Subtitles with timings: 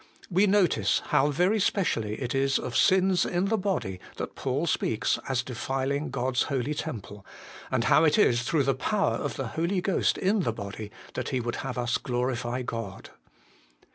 [0.31, 5.19] "We notice how very specially it is of sins in the body that Paul speaks
[5.29, 7.23] as defiling God's holy temple;
[7.69, 11.29] and how it is through the power of the Holy Ghost in the body that
[11.29, 13.11] he would have us glorify God.